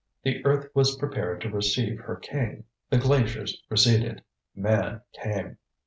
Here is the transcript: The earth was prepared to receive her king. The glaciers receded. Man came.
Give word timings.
The 0.23 0.43
earth 0.47 0.67
was 0.73 0.95
prepared 0.97 1.41
to 1.41 1.51
receive 1.51 1.99
her 1.99 2.15
king. 2.15 2.63
The 2.89 2.97
glaciers 2.97 3.61
receded. 3.69 4.23
Man 4.55 5.01
came. 5.13 5.59